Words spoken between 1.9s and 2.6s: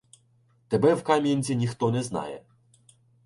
не знає.